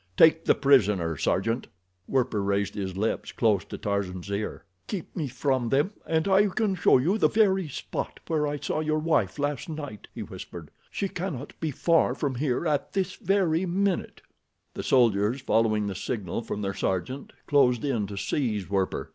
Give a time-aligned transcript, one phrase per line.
[0.17, 1.67] Take the prisoner, Sergeant!"
[2.07, 4.63] Werper raised his lips close to Tarzan's ear.
[4.87, 8.79] "Keep me from them, and I can show you the very spot where I saw
[8.79, 10.71] your wife last night," he whispered.
[10.89, 14.23] "She cannot be far from here at this very minute."
[14.73, 19.09] The soldiers, following the signal from their sergeant, closed in to seize Werper.